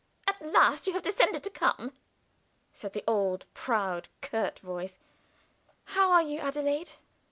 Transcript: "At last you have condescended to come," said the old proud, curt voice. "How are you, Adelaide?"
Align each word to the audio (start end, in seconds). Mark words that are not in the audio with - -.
"At 0.25 0.41
last 0.41 0.87
you 0.87 0.93
have 0.93 1.03
condescended 1.03 1.43
to 1.43 1.51
come," 1.51 1.93
said 2.73 2.93
the 2.93 3.03
old 3.07 3.45
proud, 3.53 4.07
curt 4.21 4.57
voice. 4.57 4.97
"How 5.83 6.11
are 6.11 6.23
you, 6.23 6.39
Adelaide?" 6.39 6.93